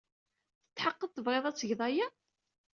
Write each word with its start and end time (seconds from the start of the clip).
Tetḥeqqeḍ 0.69 1.11
tebɣiḍ 1.11 1.45
ad 1.45 1.55
tgeḍ 1.55 1.81
aya? 1.87 2.07